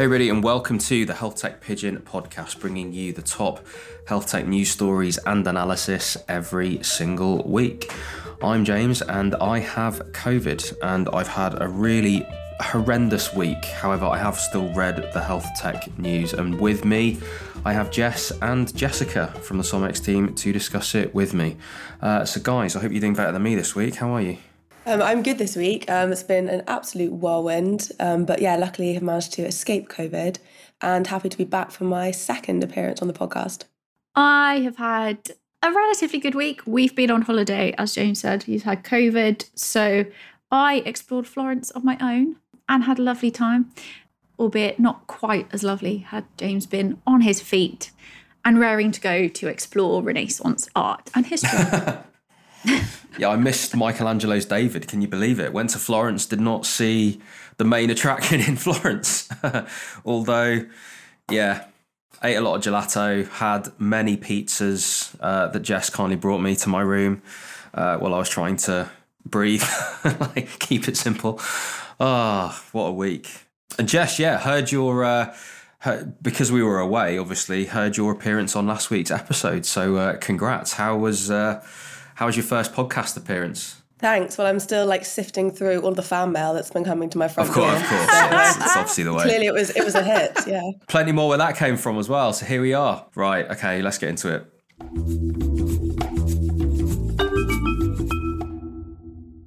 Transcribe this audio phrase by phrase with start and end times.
[0.00, 3.66] Hey, everybody, and welcome to the Health Tech Pigeon podcast, bringing you the top
[4.06, 7.92] health tech news stories and analysis every single week.
[8.42, 12.26] I'm James, and I have COVID, and I've had a really
[12.60, 13.62] horrendous week.
[13.66, 17.18] However, I have still read the health tech news, and with me,
[17.66, 21.58] I have Jess and Jessica from the SomX team to discuss it with me.
[22.00, 23.96] Uh, so, guys, I hope you're doing better than me this week.
[23.96, 24.38] How are you?
[24.86, 25.90] Um, I'm good this week.
[25.90, 30.38] Um, it's been an absolute whirlwind, um, but yeah, luckily I've managed to escape COVID
[30.80, 33.64] and happy to be back for my second appearance on the podcast.
[34.14, 35.32] I have had
[35.62, 36.62] a relatively good week.
[36.66, 38.44] We've been on holiday, as James said.
[38.44, 40.06] He's had COVID, so
[40.50, 42.36] I explored Florence on my own
[42.68, 43.72] and had a lovely time,
[44.38, 47.90] albeit not quite as lovely had James been on his feet
[48.44, 51.98] and raring to go to explore Renaissance art and history.
[53.18, 54.88] yeah, I missed Michelangelo's David.
[54.88, 55.52] Can you believe it?
[55.52, 57.20] Went to Florence, did not see
[57.56, 59.28] the main attraction in Florence.
[60.04, 60.66] Although,
[61.30, 61.66] yeah,
[62.22, 66.68] ate a lot of gelato, had many pizzas uh, that Jess kindly brought me to
[66.68, 67.22] my room
[67.74, 68.90] uh, while I was trying to
[69.24, 69.64] breathe,
[70.04, 71.38] like keep it simple.
[71.98, 73.30] Ah, oh, what a week.
[73.78, 75.04] And Jess, yeah, heard your.
[75.04, 75.36] Uh,
[76.20, 79.64] because we were away, obviously, heard your appearance on last week's episode.
[79.64, 80.74] So, uh, congrats!
[80.74, 81.64] How was uh,
[82.20, 83.80] how was your first podcast appearance?
[83.98, 84.36] Thanks.
[84.36, 87.28] Well, I'm still like sifting through all the fan mail that's been coming to my
[87.28, 87.64] front door.
[87.64, 88.06] Of course, of course.
[88.12, 89.22] yeah, it's, obviously the way.
[89.22, 90.38] Clearly, it was it was a hit.
[90.46, 90.70] Yeah.
[90.88, 92.34] Plenty more where that came from as well.
[92.34, 93.06] So here we are.
[93.14, 93.50] Right.
[93.52, 93.80] Okay.
[93.80, 94.46] Let's get into it.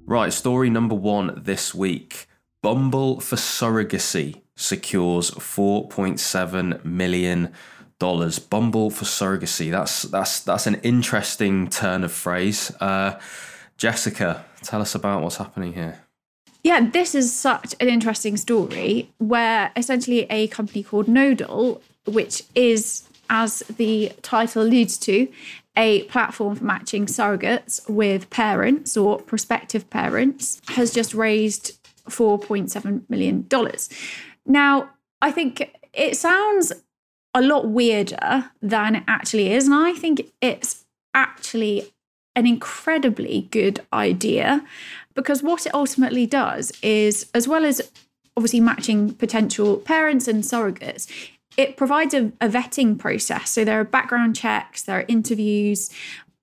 [0.04, 0.32] Right.
[0.32, 2.26] Story number one this week.
[2.60, 7.52] Bumble for surrogacy secures 4.7 million
[7.98, 8.38] dollars.
[8.38, 9.70] Bumble for surrogacy.
[9.70, 12.70] That's that's that's an interesting turn of phrase.
[12.80, 13.18] Uh,
[13.76, 16.00] Jessica, tell us about what's happening here.
[16.62, 23.06] Yeah, this is such an interesting story where essentially a company called Nodal, which is,
[23.28, 25.28] as the title alludes to,
[25.76, 31.78] a platform for matching surrogates with parents or prospective parents, has just raised
[32.08, 33.46] $4.7 million.
[34.46, 34.90] Now,
[35.20, 36.72] I think it sounds
[37.34, 39.66] a lot weirder than it actually is.
[39.66, 40.84] And I think it's
[41.14, 41.92] actually
[42.36, 44.64] an incredibly good idea
[45.14, 47.90] because what it ultimately does is, as well as
[48.36, 51.08] obviously matching potential parents and surrogates,
[51.56, 53.50] it provides a, a vetting process.
[53.50, 55.90] So there are background checks, there are interviews,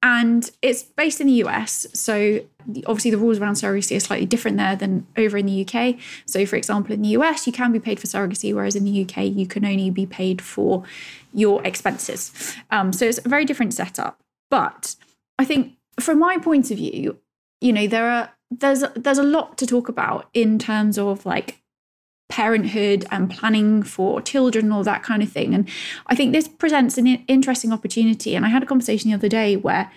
[0.01, 1.85] and it's based in the US.
[1.93, 2.39] So
[2.85, 5.95] obviously the rules around surrogacy are slightly different there than over in the UK.
[6.25, 9.03] So for example, in the US, you can be paid for surrogacy, whereas in the
[9.03, 10.83] UK, you can only be paid for
[11.33, 12.55] your expenses.
[12.69, 14.19] Um, so it's a very different setup.
[14.49, 14.95] But
[15.39, 17.17] I think from my point of view,
[17.59, 21.61] you know, there are there's there's a lot to talk about in terms of like
[22.31, 25.53] parenthood and planning for children and all that kind of thing.
[25.53, 25.67] And
[26.07, 28.35] I think this presents an interesting opportunity.
[28.35, 29.91] And I had a conversation the other day where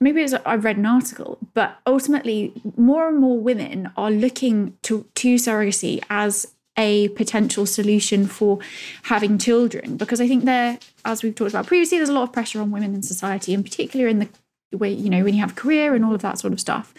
[0.00, 5.06] maybe was, I read an article, but ultimately more and more women are looking to,
[5.14, 8.58] to surrogacy as a potential solution for
[9.04, 12.32] having children because I think there, as we've talked about previously, there's a lot of
[12.32, 15.52] pressure on women in society, and particularly in the way, you know, when you have
[15.52, 16.92] a career and all of that sort of stuff.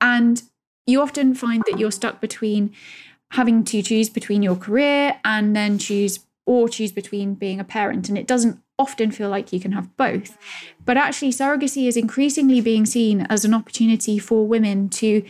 [0.00, 0.42] And
[0.86, 2.74] you often find that you're stuck between
[3.30, 8.08] having to choose between your career and then choose or choose between being a parent.
[8.08, 10.36] And it doesn't often feel like you can have both.
[10.84, 15.24] But actually, surrogacy is increasingly being seen as an opportunity for women to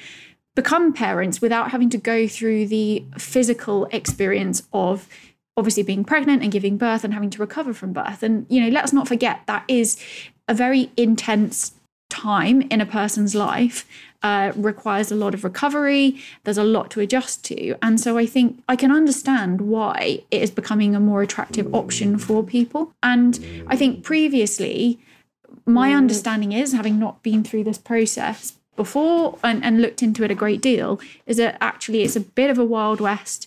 [0.54, 5.08] become parents without having to go through the physical experience of
[5.56, 8.22] obviously being pregnant and giving birth and having to recover from birth.
[8.22, 9.98] And, you know, let's not forget that is
[10.48, 11.72] a very intense
[12.08, 13.86] time in a person's life
[14.22, 16.18] uh, requires a lot of recovery.
[16.44, 17.76] There's a lot to adjust to.
[17.82, 22.18] And so I think I can understand why it is becoming a more attractive option
[22.18, 22.94] for people.
[23.02, 24.98] And I think previously,
[25.66, 30.30] my understanding is, having not been through this process before and, and looked into it
[30.30, 33.46] a great deal, is that actually it's a bit of a wild west.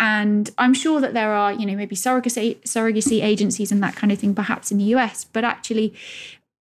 [0.00, 4.12] And I'm sure that there are, you know, maybe surrogacy, surrogacy agencies and that kind
[4.12, 5.92] of thing, perhaps in the US, but actually,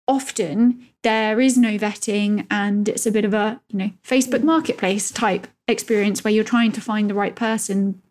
[0.07, 5.11] often there is no vetting and it's a bit of a you know facebook marketplace
[5.11, 8.01] type experience where you're trying to find the right person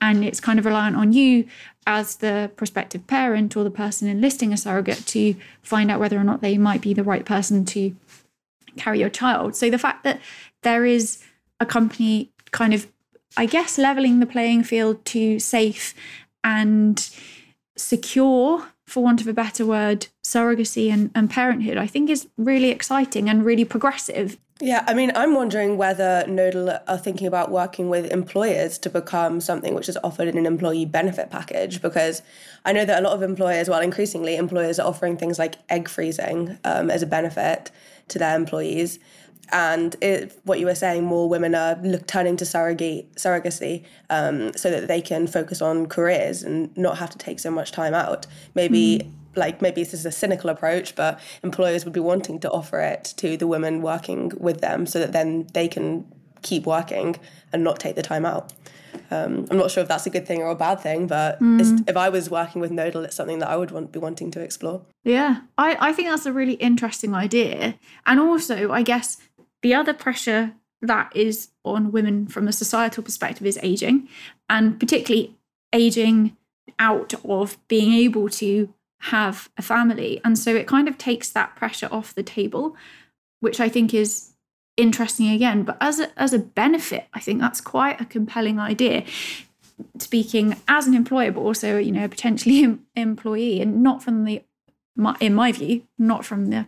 [0.00, 1.46] and it's kind of reliant on you
[1.86, 6.24] as the prospective parent or the person enlisting a surrogate to find out whether or
[6.24, 7.96] not they might be the right person to
[8.76, 9.56] carry your child.
[9.56, 10.20] So the fact that
[10.62, 11.22] there is
[11.60, 12.86] a company kind of
[13.36, 15.94] i guess leveling the playing field to safe
[16.42, 17.10] and
[17.76, 22.70] secure for want of a better word, surrogacy and, and parenthood, I think is really
[22.70, 24.38] exciting and really progressive.
[24.60, 29.40] Yeah, I mean, I'm wondering whether Nodal are thinking about working with employers to become
[29.40, 32.22] something which is offered in an employee benefit package because
[32.64, 35.88] I know that a lot of employers, well, increasingly, employers are offering things like egg
[35.88, 37.70] freezing um, as a benefit
[38.08, 38.98] to their employees.
[39.50, 44.52] And it, what you were saying, more women are look, turning to surrogate, surrogacy um,
[44.54, 47.94] so that they can focus on careers and not have to take so much time
[47.94, 48.26] out.
[48.54, 52.50] Maybe mm like maybe this is a cynical approach, but employers would be wanting to
[52.50, 56.04] offer it to the women working with them so that then they can
[56.42, 57.16] keep working
[57.52, 58.52] and not take the time out.
[59.10, 61.88] Um, I'm not sure if that's a good thing or a bad thing, but mm.
[61.88, 64.40] if I was working with Nodal, it's something that I would want, be wanting to
[64.40, 64.82] explore.
[65.04, 67.78] Yeah, I, I think that's a really interesting idea.
[68.06, 69.16] And also, I guess
[69.62, 74.08] the other pressure that is on women from a societal perspective is aging,
[74.48, 75.36] and particularly
[75.72, 76.36] aging
[76.78, 80.20] out of being able to have a family.
[80.24, 82.76] And so it kind of takes that pressure off the table,
[83.40, 84.34] which I think is
[84.76, 85.62] interesting again.
[85.62, 89.04] But as a, as a benefit, I think that's quite a compelling idea.
[89.98, 94.42] Speaking as an employer, but also, you know, potentially em- employee, and not from the,
[94.96, 96.66] my, in my view, not from the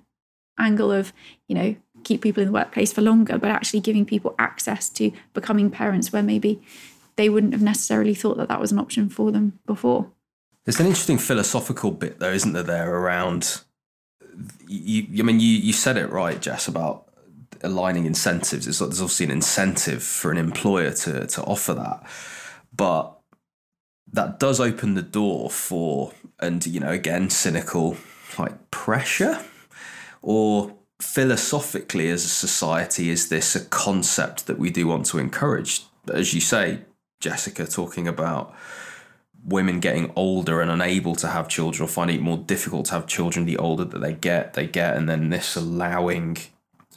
[0.59, 1.13] angle of,
[1.49, 5.13] you know, keep people in the workplace for longer, but actually giving people access to
[5.35, 6.61] becoming parents where maybe
[7.17, 10.11] they wouldn't have necessarily thought that that was an option for them before.
[10.65, 12.63] There's an interesting philosophical bit, though, isn't there?
[12.63, 13.63] There around
[14.67, 15.07] you.
[15.19, 17.09] I mean, you you said it right, Jess, about
[17.63, 18.67] aligning incentives.
[18.67, 22.05] There's, there's obviously an incentive for an employer to to offer that,
[22.75, 23.17] but
[24.13, 27.97] that does open the door for, and you know, again, cynical
[28.39, 29.45] like pressure,
[30.23, 35.83] or philosophically as a society, is this a concept that we do want to encourage?
[36.13, 36.81] As you say,
[37.21, 38.55] Jessica, talking about
[39.45, 43.07] women getting older and unable to have children or finding it more difficult to have
[43.07, 46.37] children the older that they get they get and then this allowing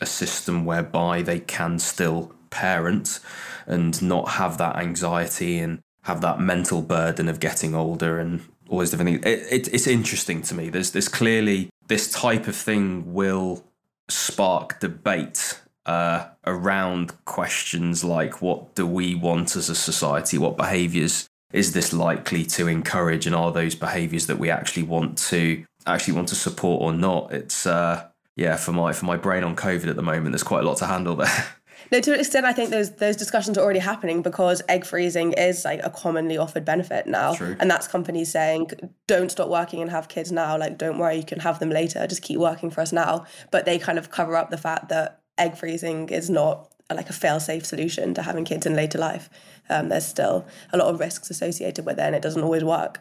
[0.01, 3.19] a system whereby they can still parent
[3.65, 8.79] and not have that anxiety and have that mental burden of getting older and all
[8.79, 12.55] those different things it, it, it's interesting to me there's there's clearly this type of
[12.55, 13.63] thing will
[14.09, 20.37] spark debate uh, around questions like what do we want as a society?
[20.37, 23.25] What behaviors is this likely to encourage?
[23.25, 27.33] And are those behaviors that we actually want to actually want to support or not?
[27.33, 30.63] It's uh yeah for my for my brain on covid at the moment there's quite
[30.63, 31.45] a lot to handle there
[31.91, 35.33] No, to an extent, I think those those discussions are already happening because egg freezing
[35.33, 37.55] is like a commonly offered benefit now, True.
[37.59, 38.71] and that's companies saying,
[39.07, 40.57] "Don't stop working and have kids now.
[40.57, 42.05] Like, don't worry, you can have them later.
[42.07, 45.21] Just keep working for us now." But they kind of cover up the fact that
[45.37, 49.29] egg freezing is not like a fail-safe solution to having kids in later life.
[49.69, 52.99] Um, there's still a lot of risks associated with it, and it doesn't always work.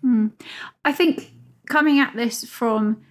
[0.00, 0.28] Hmm.
[0.84, 1.32] I think
[1.66, 3.02] coming at this from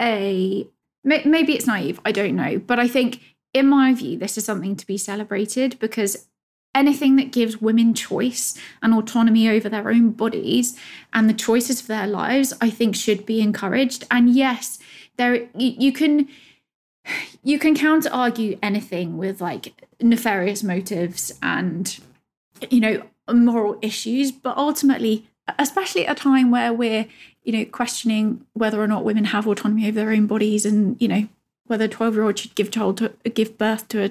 [0.00, 0.66] a
[1.04, 3.20] maybe it's naive, I don't know, but I think
[3.52, 6.28] in my view, this is something to be celebrated because
[6.74, 10.78] anything that gives women choice and autonomy over their own bodies
[11.12, 14.04] and the choices for their lives, I think should be encouraged.
[14.10, 14.78] And yes,
[15.16, 16.28] there you, you can
[17.42, 21.98] you can counter argue anything with like nefarious motives and
[22.70, 23.02] you know
[23.32, 25.26] moral issues but ultimately
[25.58, 27.06] especially at a time where we're
[27.42, 31.08] you know questioning whether or not women have autonomy over their own bodies and you
[31.08, 31.28] know
[31.70, 34.10] whether a 12 year old should give child to, give birth to a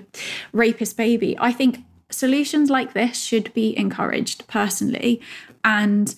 [0.54, 1.80] rapist baby i think
[2.10, 5.22] solutions like this should be encouraged personally
[5.64, 6.16] and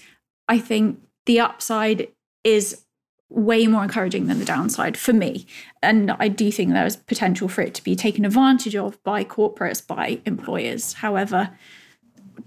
[0.47, 2.07] i think the upside
[2.43, 2.83] is
[3.31, 5.45] way more encouraging than the downside for me.
[5.81, 9.23] And I do think there is potential for it to be taken advantage of by
[9.23, 10.93] corporates, by employers.
[10.93, 11.51] However,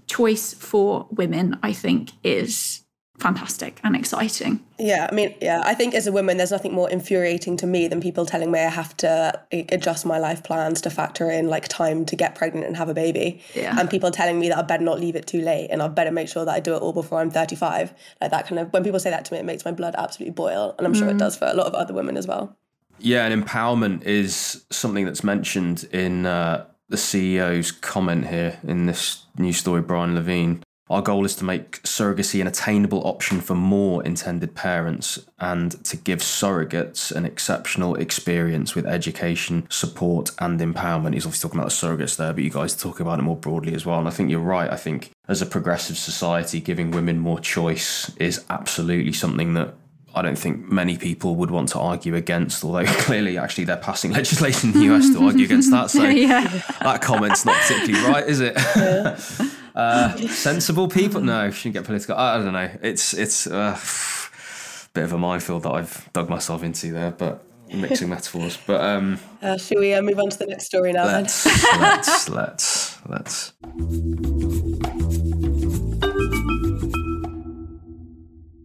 [0.07, 2.84] choice for women, I think, is
[3.19, 4.59] fantastic and exciting.
[4.77, 7.87] Yeah, I mean, yeah, I think as a woman, there's nothing more infuriating to me
[7.87, 11.67] than people telling me I have to adjust my life plans to factor in like
[11.67, 13.41] time to get pregnant and have a baby.
[13.53, 13.79] Yeah.
[13.79, 16.11] And people telling me that I better not leave it too late and I better
[16.11, 17.93] make sure that I do it all before I'm 35.
[18.21, 20.33] Like that kind of, when people say that to me, it makes my blood absolutely
[20.33, 20.75] boil.
[20.77, 21.11] And I'm sure mm.
[21.11, 22.55] it does for a lot of other women as well.
[22.99, 29.25] Yeah, and empowerment is something that's mentioned in uh, the CEO's comment here in this
[29.37, 30.63] new story, Brian Levine.
[30.87, 35.97] Our goal is to make surrogacy an attainable option for more intended parents and to
[35.97, 41.15] give surrogates an exceptional experience with education, support, and empowerment.
[41.15, 43.73] He's obviously talking about the surrogates there, but you guys talk about it more broadly
[43.73, 43.97] as well.
[43.97, 44.69] And I think you're right.
[44.69, 49.73] I think as a progressive society, giving women more choice is absolutely something that
[50.13, 54.13] I don't think many people would want to argue against, although clearly, actually, they're passing
[54.13, 55.89] legislation in the US to argue against that.
[55.89, 56.61] So yeah.
[56.81, 58.53] that comment's not particularly right, is it?
[58.55, 59.19] Yeah.
[59.75, 61.21] uh, sensible people?
[61.21, 62.15] No, shouldn't get political.
[62.15, 62.71] I, I don't know.
[62.81, 67.45] It's it's uh, a bit of a minefield that I've dug myself into there, but
[67.73, 68.57] mixing metaphors.
[68.65, 71.05] But um, uh, should we uh, move on to the next story now?
[71.05, 71.45] Let's
[71.77, 73.53] let's let's let's.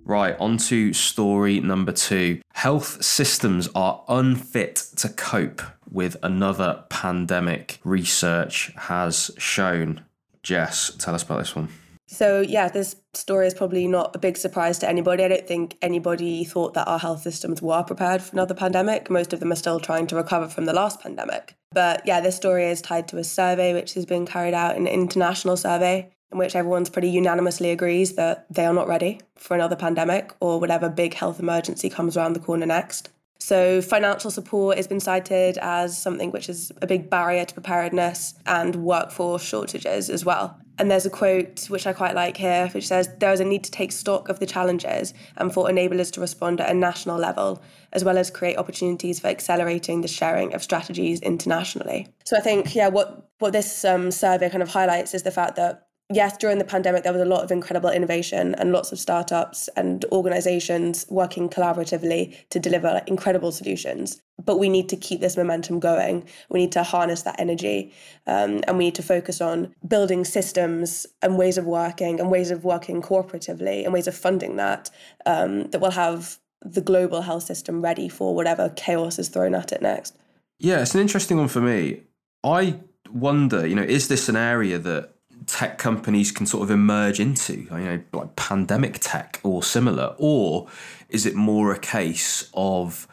[0.05, 2.41] Right, on to story number two.
[2.53, 10.05] Health systems are unfit to cope with another pandemic, research has shown.
[10.43, 11.69] Jess, tell us about this one.
[12.13, 15.23] So, yeah, this story is probably not a big surprise to anybody.
[15.23, 19.09] I don't think anybody thought that our health systems were prepared for another pandemic.
[19.09, 21.55] Most of them are still trying to recover from the last pandemic.
[21.71, 24.89] But yeah, this story is tied to a survey which has been carried out, an
[24.89, 29.77] international survey, in which everyone's pretty unanimously agrees that they are not ready for another
[29.77, 33.11] pandemic or whatever big health emergency comes around the corner next.
[33.41, 38.35] So, financial support has been cited as something which is a big barrier to preparedness
[38.47, 40.61] and workforce shortages as well.
[40.79, 43.65] And there's a quote which I quite like here, which says, There is a need
[43.65, 47.63] to take stock of the challenges and for enablers to respond at a national level,
[47.95, 52.09] as well as create opportunities for accelerating the sharing of strategies internationally.
[52.25, 55.57] So, I think, yeah, what, what this um, survey kind of highlights is the fact
[55.57, 58.99] that yes, during the pandemic, there was a lot of incredible innovation and lots of
[58.99, 64.21] startups and organizations working collaboratively to deliver incredible solutions.
[64.45, 66.27] But we need to keep this momentum going.
[66.49, 67.93] We need to harness that energy
[68.27, 72.51] um, and we need to focus on building systems and ways of working and ways
[72.51, 74.91] of working cooperatively and ways of funding that
[75.27, 79.73] um, that will have the global health system ready for whatever chaos is thrown at
[79.73, 80.17] it next.
[80.59, 82.03] Yeah, it's an interesting one for me.
[82.45, 85.15] I wonder, you know, is this an area that
[85.51, 90.15] tech companies can sort of emerge into, you know, like pandemic tech or similar?
[90.19, 90.69] Or
[91.09, 93.07] is it more a case of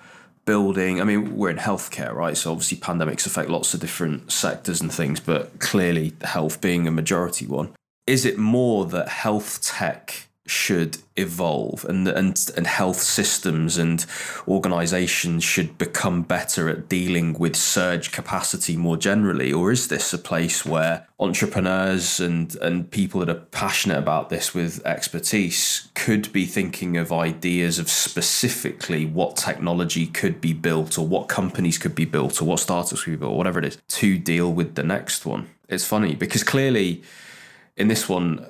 [0.46, 1.01] building?
[1.01, 2.38] I mean, we're in healthcare, right?
[2.38, 6.91] So obviously pandemics affect lots of different sectors and things, but clearly health being a
[6.91, 7.74] majority one.
[8.06, 14.06] Is it more that health tech should evolve and, and and health systems and
[14.48, 19.51] organizations should become better at dealing with surge capacity more generally?
[19.51, 24.54] Or is this a place where entrepreneurs and and people that are passionate about this
[24.54, 31.08] with expertise could be thinking of ideas of specifically what technology could be built or
[31.08, 33.77] what companies could be built or what startups could be built or whatever it is
[33.88, 35.50] to deal with the next one?
[35.68, 37.04] It's funny because clearly
[37.75, 38.46] in this one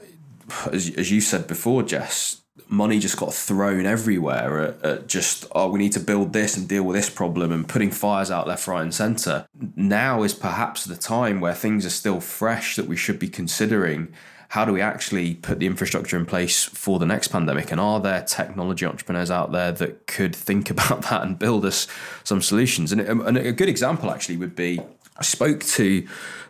[0.71, 5.69] as, as you said before, Jess, money just got thrown everywhere at, at, just oh
[5.69, 8.67] we need to build this and deal with this problem and putting fires out left
[8.67, 9.45] right and center.
[9.75, 14.13] Now is perhaps the time where things are still fresh that we should be considering.
[14.49, 17.69] How do we actually put the infrastructure in place for the next pandemic?
[17.69, 21.85] And are there technology entrepreneurs out there that could think about that and build us
[22.23, 22.93] some solutions?
[22.93, 24.81] And, um, and a good example actually would be
[25.19, 26.07] i spoke to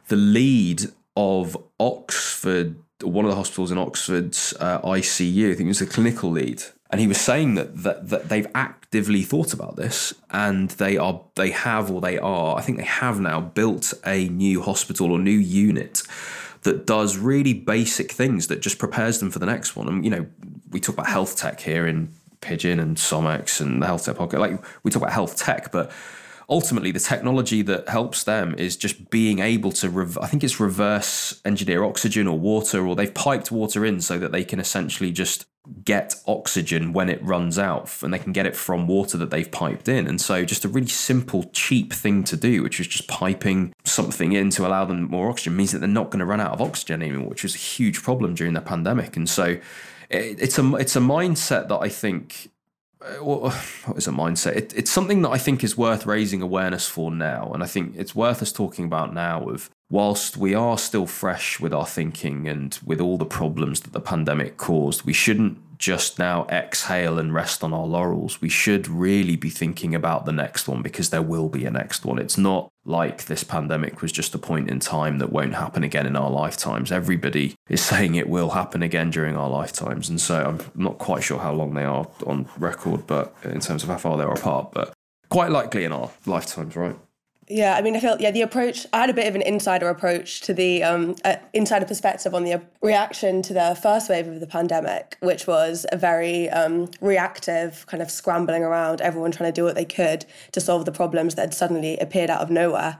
[0.10, 0.84] the lead
[1.16, 5.52] of oxford one of the hospitals in Oxford's uh, ICU.
[5.52, 8.48] I think he was the clinical lead, and he was saying that, that that they've
[8.56, 12.58] actively thought about this, and they are they have or they are.
[12.58, 16.02] I think they have now built a new hospital or new unit
[16.64, 19.88] that does really basic things that just prepares them for the next one.
[19.88, 20.26] And you know,
[20.72, 22.10] we talk about health tech here in
[22.42, 24.40] Pigeon and SomX and the health tech pocket.
[24.40, 25.92] Like we talk about health tech, but
[26.50, 30.60] ultimately the technology that helps them is just being able to rev- i think it's
[30.60, 35.12] reverse engineer oxygen or water or they've piped water in so that they can essentially
[35.12, 35.46] just
[35.84, 39.52] get oxygen when it runs out and they can get it from water that they've
[39.52, 40.08] piped in.
[40.08, 44.34] And so just a really simple cheap thing to do which is just piping something
[44.34, 46.62] in to allow them more oxygen means that they're not going to run out of
[46.62, 49.16] oxygen anymore which was a huge problem during the pandemic.
[49.18, 49.58] And so
[50.10, 52.50] it's a it's a mindset that I think
[53.08, 53.24] Uh,
[53.86, 54.56] what is a mindset?
[54.56, 57.96] It, it's something that I think is worth raising awareness for now, and I think
[57.96, 59.50] it's worth us talking about now.
[59.50, 63.94] Of whilst we are still fresh with our thinking and with all the problems that
[63.94, 68.42] the pandemic caused, we shouldn't just now exhale and rest on our laurels.
[68.42, 72.06] We should really be thinking about the next one because there will be a next
[72.06, 72.20] one.
[72.20, 76.08] It's not like this pandemic was just a point in time that won't happen again
[76.08, 76.92] in our lifetimes.
[76.92, 80.10] Everybody is saying it will happen again during our lifetimes.
[80.10, 83.84] And so I'm not quite sure how long they are on record, but in terms
[83.84, 84.94] of how far they're apart, but
[85.30, 86.98] quite likely in our lifetimes, right?
[87.50, 88.86] Yeah, I mean, I feel yeah the approach.
[88.92, 92.44] I had a bit of an insider approach to the um, uh, insider perspective on
[92.44, 97.86] the reaction to the first wave of the pandemic, which was a very um, reactive
[97.88, 101.36] kind of scrambling around, everyone trying to do what they could to solve the problems
[101.36, 103.00] that had suddenly appeared out of nowhere.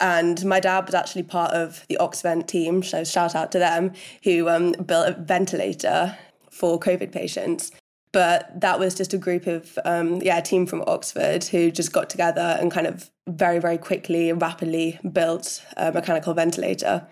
[0.00, 3.92] And my dad was actually part of the Oxvent team, so shout out to them,
[4.22, 6.16] who um, built a ventilator
[6.48, 7.72] for COVID patients
[8.14, 11.92] but that was just a group of um, yeah a team from oxford who just
[11.92, 17.06] got together and kind of very very quickly and rapidly built a mechanical ventilator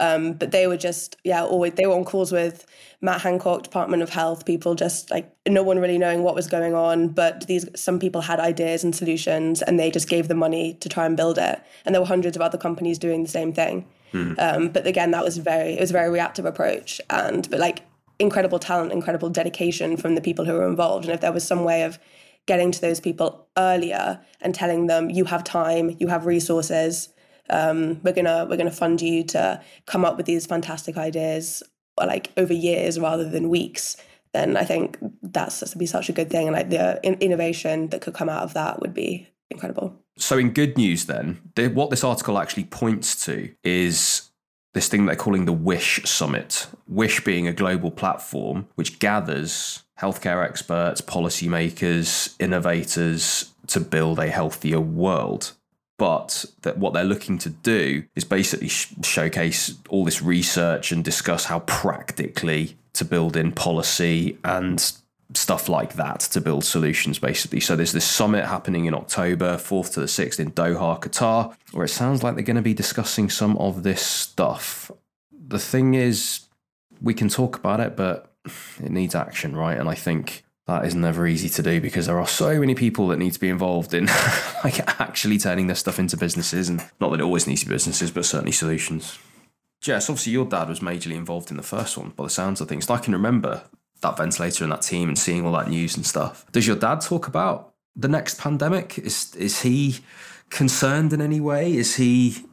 [0.00, 2.66] Um, but they were just, yeah, always, they were on calls with
[3.00, 6.74] Matt Hancock, Department of Health, people just like no one really knowing what was going
[6.74, 7.08] on.
[7.08, 10.88] But these, some people had ideas and solutions and they just gave the money to
[10.88, 11.62] try and build it.
[11.84, 13.86] And there were hundreds of other companies doing the same thing.
[14.12, 14.38] Mm.
[14.38, 17.00] Um, but again, that was very, it was a very reactive approach.
[17.10, 17.82] And, but like
[18.18, 21.04] incredible talent, incredible dedication from the people who were involved.
[21.04, 21.98] And if there was some way of
[22.46, 27.08] getting to those people earlier and telling them, you have time, you have resources,
[27.50, 31.62] um, we're gonna we're gonna fund you to come up with these fantastic ideas
[31.98, 33.96] like over years rather than weeks
[34.32, 38.00] then i think that's just be such a good thing and like the innovation that
[38.00, 41.90] could come out of that would be incredible so in good news then the, what
[41.90, 44.30] this article actually points to is
[44.74, 46.66] this thing they're calling the wish summit.
[46.86, 54.80] Wish being a global platform which gathers healthcare experts policymakers innovators to build a healthier
[54.80, 55.52] world.
[55.96, 61.04] But that what they're looking to do is basically sh- showcase all this research and
[61.04, 64.92] discuss how practically to build in policy and
[65.32, 67.60] stuff like that to build solutions basically.
[67.60, 71.84] So there's this summit happening in october 4th to the 6th in doha qatar where
[71.84, 74.90] it sounds like they're going to be discussing some of this stuff.
[75.32, 76.46] The thing is
[77.00, 78.30] we can talk about it but
[78.82, 79.78] it needs action right?
[79.78, 83.08] And i think that is never easy to do because there are so many people
[83.08, 84.06] that need to be involved in
[84.64, 86.68] like actually turning this stuff into businesses.
[86.70, 89.18] And not that it always needs to be businesses but certainly solutions.
[89.80, 92.68] Jess obviously your dad was majorly involved in the first one by the sounds of
[92.68, 92.88] things.
[92.88, 93.64] I can remember
[94.04, 96.46] that ventilator and that team and seeing all that news and stuff.
[96.52, 98.98] Does your dad talk about the next pandemic?
[98.98, 99.98] Is is he
[100.50, 101.74] concerned in any way?
[101.74, 102.44] Is he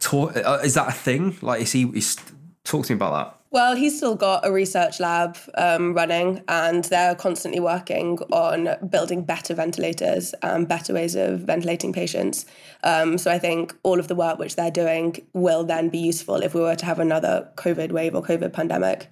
[0.00, 1.36] talk uh, is that a thing?
[1.40, 2.16] Like is he is
[2.64, 3.36] talk to me about that.
[3.50, 9.22] Well, he's still got a research lab um, running, and they're constantly working on building
[9.22, 12.44] better ventilators and better ways of ventilating patients.
[12.82, 16.42] Um, so I think all of the work which they're doing will then be useful
[16.42, 19.08] if we were to have another COVID wave or COVID pandemic.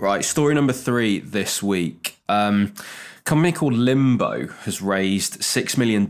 [0.00, 2.16] Right, story number three this week.
[2.26, 2.72] Um,
[3.24, 6.06] company called Limbo has raised $6 million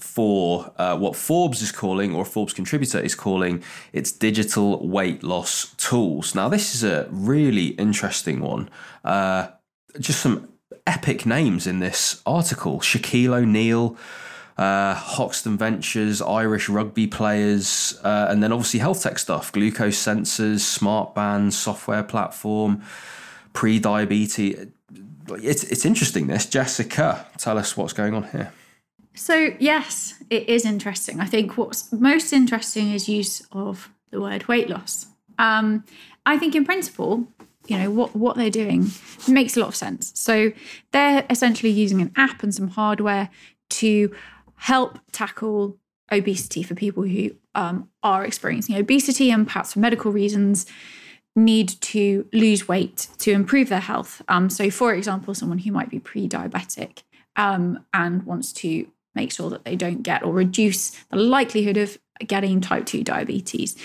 [0.00, 5.72] for uh, what Forbes is calling, or Forbes contributor is calling, its digital weight loss
[5.76, 6.34] tools.
[6.34, 8.68] Now, this is a really interesting one.
[9.04, 9.46] Uh,
[10.00, 10.48] just some
[10.84, 13.96] epic names in this article Shaquille O'Neal.
[14.58, 20.60] Uh, Hoxton Ventures, Irish rugby players, uh, and then obviously health tech stuff, glucose sensors,
[20.60, 22.82] smart bands, software platform,
[23.52, 24.68] pre-diabetes
[25.38, 26.26] it's it's interesting.
[26.26, 28.52] This Jessica, tell us what's going on here.
[29.14, 31.20] So yes, it is interesting.
[31.20, 35.06] I think what's most interesting is use of the word weight loss.
[35.38, 35.84] Um,
[36.26, 37.26] I think in principle,
[37.66, 38.90] you know what what they're doing
[39.28, 40.12] makes a lot of sense.
[40.14, 40.52] So
[40.92, 43.30] they're essentially using an app and some hardware
[43.70, 44.14] to
[44.56, 45.78] help tackle
[46.12, 50.66] obesity for people who um, are experiencing obesity and perhaps for medical reasons
[51.36, 54.22] need to lose weight to improve their health.
[54.28, 57.02] Um, so, for example, someone who might be pre diabetic
[57.36, 61.98] um, and wants to make sure that they don't get or reduce the likelihood of
[62.26, 63.76] getting type 2 diabetes,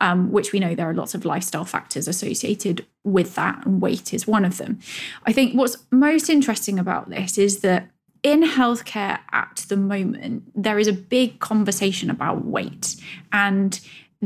[0.00, 4.12] um, which we know there are lots of lifestyle factors associated with that, and weight
[4.12, 4.78] is one of them.
[5.26, 7.88] I think what's most interesting about this is that
[8.22, 12.96] in healthcare at the moment, there is a big conversation about weight
[13.32, 13.78] and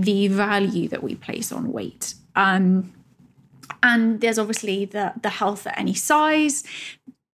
[0.02, 2.14] the value that we place on weight.
[2.36, 2.92] Um,
[3.82, 6.64] and there's obviously the the health at any size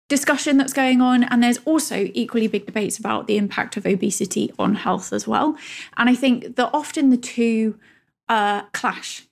[0.10, 4.52] discussion that's going on and there's also equally big debates about the impact of obesity
[4.60, 5.58] on health as well
[5.98, 7.80] and i think that often the two
[8.30, 9.24] uh, clash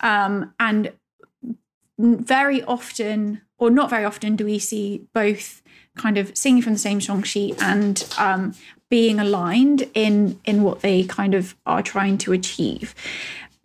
[0.00, 0.92] um, and
[1.98, 5.62] very often or not very often do we see both
[5.96, 8.54] kind of singing from the same song sheet and um,
[8.90, 12.94] being aligned in in what they kind of are trying to achieve.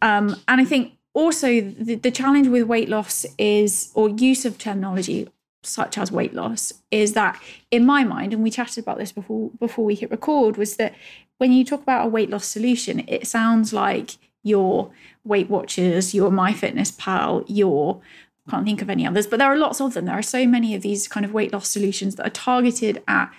[0.01, 4.57] Um, and i think also the, the challenge with weight loss is or use of
[4.57, 5.29] terminology
[5.61, 9.49] such as weight loss is that in my mind and we chatted about this before
[9.59, 10.93] before we hit record was that
[11.37, 14.91] when you talk about a weight loss solution it sounds like your
[15.23, 18.01] weight watchers your MyFitnessPal your
[18.49, 20.03] can't think of any others but there are lots of them.
[20.05, 23.31] There are so many of these kind of weight loss solutions that are targeted at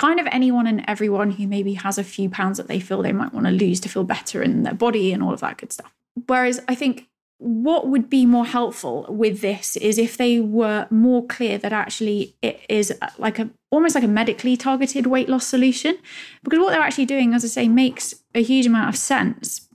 [0.00, 3.12] kind of anyone and everyone who maybe has a few pounds that they feel they
[3.12, 5.72] might want to lose to feel better in their body and all of that good
[5.72, 5.92] stuff.
[6.26, 11.26] Whereas i think what would be more helpful with this is if they were more
[11.26, 15.46] clear that actually it is uh, like a almost like a medically targeted weight loss
[15.46, 15.96] solution.
[16.42, 19.68] Because what they're actually doing as i say makes a huge amount of sense.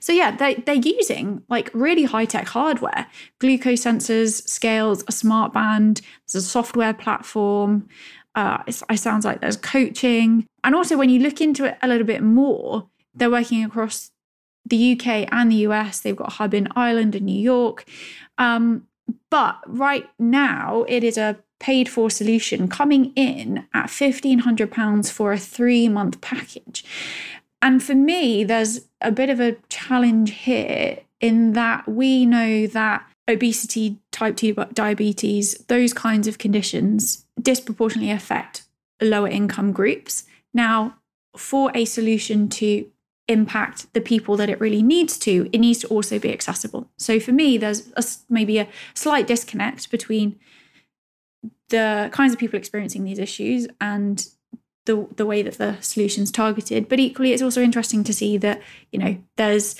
[0.00, 3.06] So yeah they, they're using like really high-tech hardware.
[3.40, 6.00] Glucose sensors scales a smart band
[6.32, 7.88] there's a software platform
[8.34, 12.06] uh, it, sounds like there's coaching and also when you look into it a little
[12.06, 14.10] bit more, they're working across
[14.64, 16.00] the UK and the US.
[16.00, 17.84] They've got a hub in Ireland and New York.
[18.38, 18.86] Um,
[19.30, 25.38] but right now, it is a paid for solution coming in at £1,500 for a
[25.38, 26.84] three month package.
[27.60, 33.06] And for me, there's a bit of a challenge here in that we know that
[33.28, 38.64] obesity, type 2 diabetes, those kinds of conditions disproportionately affect
[39.00, 40.24] lower income groups.
[40.52, 40.96] Now,
[41.36, 42.86] for a solution to
[43.28, 46.90] impact the people that it really needs to, it needs to also be accessible.
[46.98, 50.38] So for me, there's a, maybe a slight disconnect between
[51.68, 54.26] the kinds of people experiencing these issues and
[54.84, 56.88] the the way that the solution's targeted.
[56.88, 59.76] But equally, it's also interesting to see that you know there's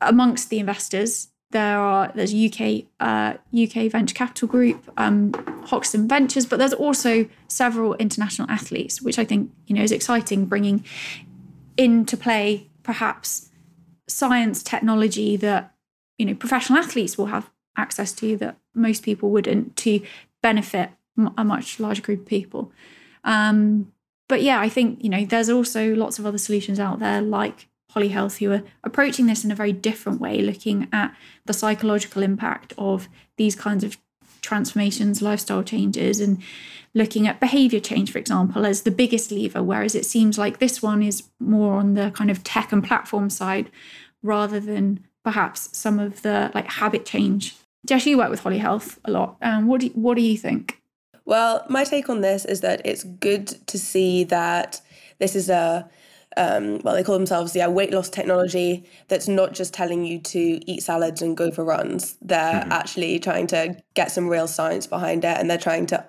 [0.00, 5.32] amongst the investors there are there's UK uh, UK venture capital group, um,
[5.66, 10.46] Hoxton Ventures, but there's also several international athletes, which I think you know is exciting,
[10.46, 10.84] bringing
[11.76, 13.48] into play perhaps
[14.06, 15.74] science technology that
[16.18, 20.00] you know professional athletes will have access to that most people wouldn't to
[20.42, 20.90] benefit
[21.36, 22.72] a much larger group of people.
[23.24, 23.92] Um,
[24.28, 27.69] but yeah, I think you know there's also lots of other solutions out there like
[27.90, 31.14] Holly Health who are approaching this in a very different way, looking at
[31.46, 33.96] the psychological impact of these kinds of
[34.42, 36.42] transformations, lifestyle changes, and
[36.94, 40.82] looking at behavior change, for example, as the biggest lever, whereas it seems like this
[40.82, 43.70] one is more on the kind of tech and platform side
[44.22, 47.56] rather than perhaps some of the like habit change.
[47.86, 49.36] Jess, you work with Holly Health a lot.
[49.42, 50.80] Um, what do you, what do you think?
[51.24, 54.80] Well, my take on this is that it's good to see that
[55.18, 55.88] this is a
[56.36, 60.60] um, well, they call themselves yeah weight loss technology that's not just telling you to
[60.70, 62.16] eat salads and go for runs.
[62.22, 62.72] They're mm-hmm.
[62.72, 66.04] actually trying to get some real science behind it, and they're trying to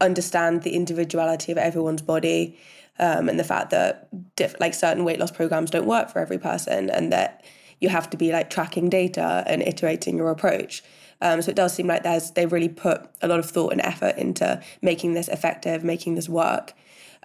[0.00, 2.58] understand the individuality of everyone's body
[2.98, 6.38] um, and the fact that diff- like certain weight loss programs don't work for every
[6.38, 7.44] person, and that
[7.80, 10.82] you have to be like tracking data and iterating your approach.
[11.22, 13.80] Um, so it does seem like there's they've really put a lot of thought and
[13.80, 16.74] effort into making this effective, making this work.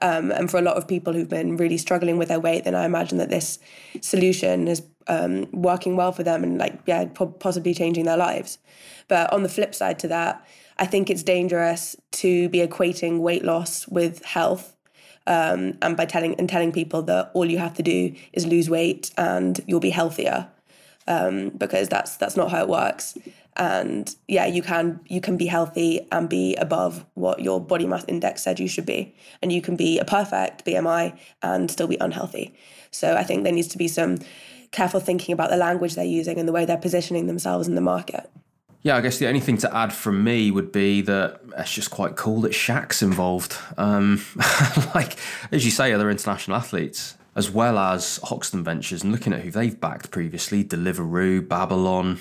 [0.02, 2.76] Um, and for a lot of people who've been really struggling with their weight, then
[2.76, 3.60] I imagine that this
[4.02, 8.60] solution is um, working well for them and like yeah, po- possibly changing their lives.
[9.08, 10.46] But on the flip side to that,
[10.78, 14.76] I think it's dangerous to be equating weight loss with health.
[15.26, 18.70] Um, and by telling and telling people that all you have to do is lose
[18.70, 20.48] weight and you'll be healthier,
[21.08, 23.18] um, because that's that's not how it works.
[23.56, 28.06] And yeah you can you can be healthy and be above what your body mass
[28.08, 29.16] index said you should be.
[29.42, 32.54] And you can be a perfect bmi and still be unhealthy.
[32.92, 34.20] So i think there needs to be some
[34.72, 37.82] careful thinking about the language they're using and the way they're positioning themselves in the
[37.82, 38.30] market.
[38.84, 41.92] Yeah, I guess the only thing to add from me would be that it's just
[41.92, 43.58] quite cool that Shaq's involved.
[43.78, 44.24] Um,
[44.96, 45.18] like,
[45.52, 49.52] as you say, other international athletes, as well as Hoxton Ventures, and looking at who
[49.52, 52.20] they've backed previously Deliveroo, Babylon,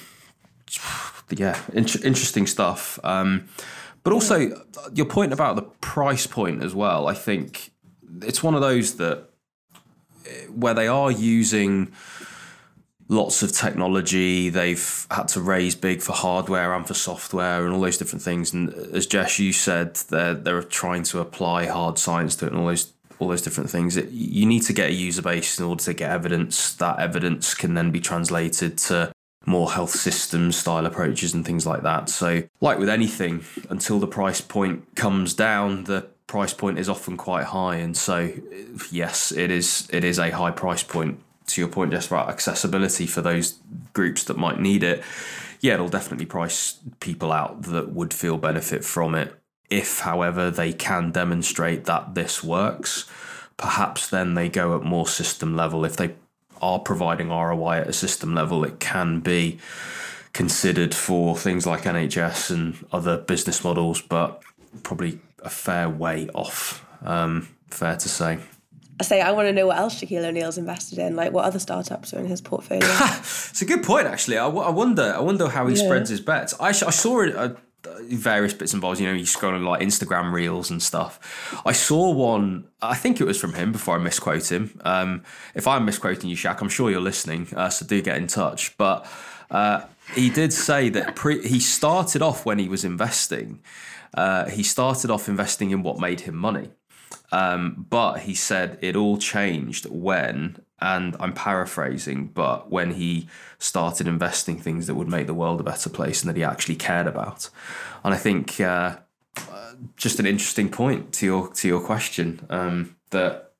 [1.30, 3.00] yeah, in- interesting stuff.
[3.02, 3.48] Um,
[4.04, 7.08] but also your point about the price point as well.
[7.08, 7.72] I think
[8.22, 9.30] it's one of those that
[10.26, 11.92] eh, where they are using
[13.08, 14.50] lots of technology.
[14.50, 18.52] They've had to raise big for hardware and for software and all those different things.
[18.52, 22.60] And as Jess, you said, they're they're trying to apply hard science to it and
[22.60, 23.96] all those all those different things.
[23.96, 26.74] It, you need to get a user base in order to get evidence.
[26.74, 29.12] That evidence can then be translated to
[29.46, 32.08] more health system style approaches and things like that.
[32.10, 37.16] So, like with anything, until the price point comes down, the price point is often
[37.16, 37.76] quite high.
[37.76, 38.32] And so,
[38.90, 41.20] yes, it is it is a high price point.
[41.50, 43.60] To your point, just about accessibility for those
[43.92, 45.04] groups that might need it.
[45.60, 49.32] Yeah, it'll definitely price people out that would feel benefit from it.
[49.70, 53.08] If, however, they can demonstrate that this works,
[53.56, 55.84] perhaps then they go at more system level.
[55.84, 56.14] If they
[56.60, 59.58] are providing ROI at a system level, it can be
[60.32, 64.42] considered for things like NHS and other business models, but
[64.82, 66.84] probably a fair way off.
[67.02, 68.38] Um, fair to say.
[68.98, 71.58] I say I want to know what else Shaquille O'Neal's invested in, like what other
[71.58, 72.80] startups are in his portfolio.
[73.18, 74.38] it's a good point, actually.
[74.38, 75.14] I, w- I wonder.
[75.14, 75.84] I wonder how he yeah.
[75.84, 76.54] spreads his bets.
[76.58, 77.36] I, sh- I saw it.
[77.36, 77.54] Uh,
[78.08, 79.00] various bits and bobs.
[79.00, 81.62] You know, you scrolling like Instagram reels and stuff.
[81.64, 82.68] I saw one.
[82.82, 83.72] I think it was from him.
[83.72, 85.22] Before I misquote him, um,
[85.54, 87.48] if I'm misquoting you, Shaq, I'm sure you're listening.
[87.54, 88.76] Uh, so do get in touch.
[88.76, 89.06] But
[89.50, 89.82] uh,
[90.14, 93.60] he did say that pre- he started off when he was investing.
[94.14, 96.70] Uh, he started off investing in what made him money.
[97.32, 104.06] Um, but he said it all changed when and I'm paraphrasing, but when he started
[104.06, 107.06] investing things that would make the world a better place and that he actually cared
[107.06, 107.48] about,
[108.04, 108.96] and I think uh,
[109.96, 113.52] just an interesting point to your to your question um, that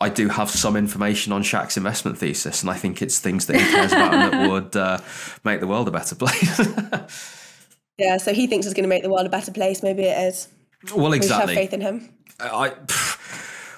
[0.00, 3.56] I do have some information on Shaq's investment thesis, and I think it's things that
[3.56, 4.98] he cares about and that would uh,
[5.44, 6.58] make the world a better place.
[7.98, 9.82] yeah, so he thinks it's going to make the world a better place.
[9.82, 10.48] Maybe it is.
[10.94, 11.54] Well, exactly.
[11.54, 12.10] We have faith in him.
[12.40, 12.72] I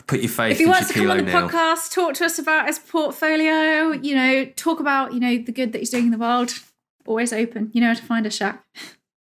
[0.06, 0.52] put your faith.
[0.52, 3.92] If he wants to come on the podcast, talk to us about his portfolio.
[3.92, 6.54] You know, talk about you know the good that he's doing in the world.
[7.06, 7.70] Always open.
[7.72, 8.58] You know how to find a Shaq.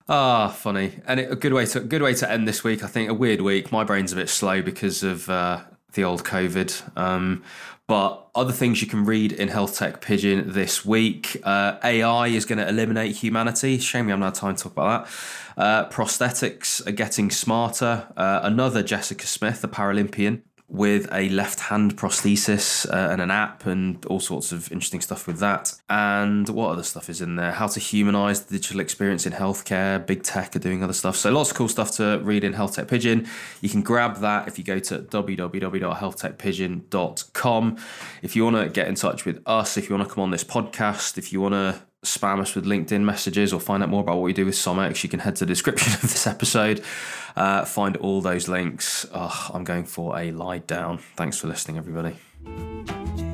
[0.08, 2.82] Ah, funny, and it, a good way to good way to end this week.
[2.82, 3.70] I think a weird week.
[3.72, 6.96] My brain's a bit slow because of uh, the old COVID.
[6.96, 7.42] Um,
[7.86, 11.40] but other things you can read in Health Tech Pigeon this week.
[11.42, 13.78] Uh, AI is going to eliminate humanity.
[13.78, 15.62] Shame we haven't had time to talk about that.
[15.62, 18.06] Uh, prosthetics are getting smarter.
[18.14, 23.64] Uh, another Jessica Smith, the Paralympian, with a left hand prosthesis uh, and an app
[23.64, 25.72] and all sorts of interesting stuff with that.
[25.88, 27.52] And what other stuff is in there?
[27.52, 30.06] How to humanize the digital experience in healthcare.
[30.06, 31.16] Big tech are doing other stuff.
[31.16, 33.26] So lots of cool stuff to read in Health Tech Pigeon.
[33.62, 37.78] You can grab that if you go to www.healthtechpigeon.com.
[38.22, 40.30] If you want to get in touch with us, if you want to come on
[40.30, 44.00] this podcast, if you want to spam us with LinkedIn messages or find out more
[44.00, 46.82] about what we do with SomX, you can head to the description of this episode.
[47.36, 49.06] Uh, find all those links.
[49.12, 50.98] Oh, I'm going for a lie down.
[51.16, 53.27] Thanks for listening, everybody.